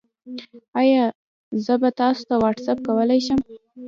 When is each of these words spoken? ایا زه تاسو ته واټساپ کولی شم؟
ایا 0.81 1.03
زه 1.65 1.73
تاسو 1.99 2.21
ته 2.29 2.35
واټساپ 2.43 2.77
کولی 2.87 3.19
شم؟ 3.25 3.39